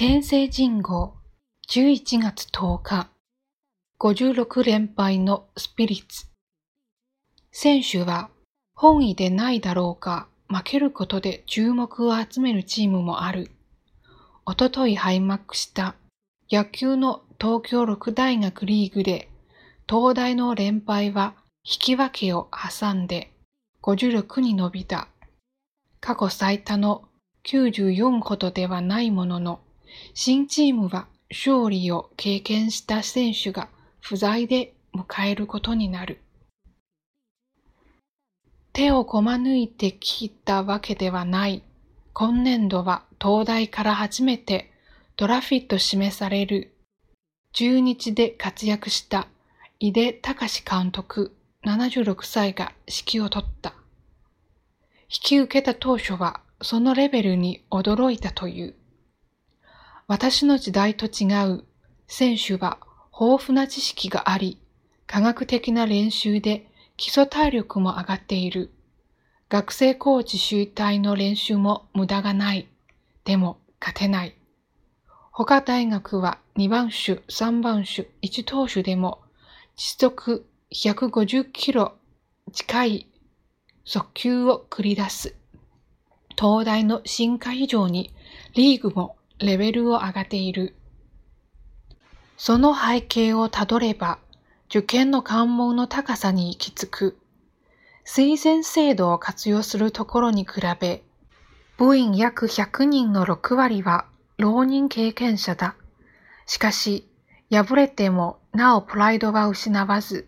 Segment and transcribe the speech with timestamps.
[0.00, 1.14] 天聖人号
[1.68, 3.10] 11月10日
[3.98, 6.28] 56連敗のスピリッツ
[7.50, 8.30] 選手は
[8.76, 13.50] 本意でないだろうか負けることで注目を集めるチームもある。
[14.46, 15.96] おととい開幕した
[16.48, 19.28] 野球の東京六大学リーグで
[19.88, 21.34] 東大の連敗は
[21.64, 23.32] 引き分けを挟んで
[23.82, 25.08] 56に伸びた。
[25.98, 27.08] 過去最多の
[27.44, 29.60] 94ほどではないものの、
[30.14, 33.68] 新チームは勝利を経験した選手が
[34.00, 36.20] 不在で迎えることになる。
[38.72, 41.62] 手をこま抜いてきたわけではない。
[42.12, 44.70] 今年度は東大から初めて
[45.16, 46.74] ドラフィット示される。
[47.52, 49.26] 中日で活躍した
[49.80, 51.34] 井出隆監督
[51.64, 53.74] 76歳が指揮を取った。
[55.10, 58.74] 引き受けた当初はそのレベルに驚いたという。
[60.08, 61.64] 私の時代と違う
[62.06, 62.78] 選手は
[63.12, 64.58] 豊富な知識があり、
[65.06, 68.72] 科学的な練習で基礎体力も上がっている。
[69.50, 72.68] 学生コーチ集体の練習も無駄がない。
[73.24, 74.34] でも勝てない。
[75.30, 79.20] 他大学は2番手、3番手、1投手でも
[79.76, 81.92] 時速150キロ
[82.54, 83.08] 近い
[83.84, 85.34] 速球を繰り出す。
[86.30, 88.14] 東大の進化以上に
[88.54, 90.74] リーグもレベルを上げている。
[92.36, 94.18] その背景をたどれば、
[94.68, 97.18] 受験の関門の高さに行き着く。
[98.04, 101.04] 推薦制度を活用するところに比べ、
[101.76, 104.06] 部員約100人の6割は
[104.38, 105.76] 浪人経験者だ。
[106.46, 107.08] しかし、
[107.50, 110.26] 敗れてもなおプライドは失わず、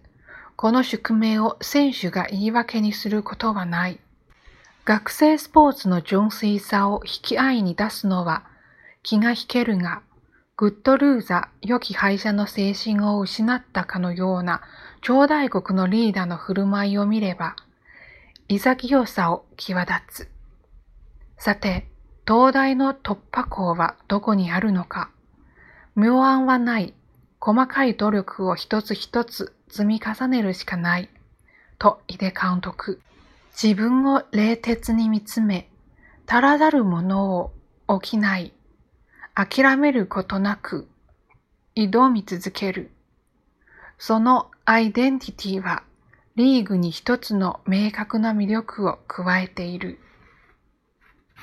[0.54, 3.98] この宿命を選手が言い訳にすることはない。
[4.84, 8.44] 学生スポーツの純粋さを引き合いに出すのは
[9.02, 10.02] 気が引けるが、
[10.56, 14.60] グッドルーザ、良き敗者の精神を失ったかのような
[15.00, 17.56] 超大国のリーダーの振る舞いを見れば、
[18.48, 20.28] 潔さを際立つ。
[21.38, 21.86] さて、
[22.26, 25.10] 東大の突破口はどこにあるのか。
[25.96, 26.94] 妙案はない。
[27.40, 31.08] 細かい努力を一つ一つ積み重ねるしかない。
[31.78, 33.00] と井出監督。
[33.50, 35.70] 自分を冷徹に見つめ、
[36.26, 37.50] 足らざるもの
[37.88, 38.52] を起きない。
[39.34, 40.88] 諦めることなく、
[41.76, 42.90] 挑み続ける。
[43.98, 45.84] そのアイデンティティは、
[46.36, 49.98] リーグに一つの明確な魅力を加えている。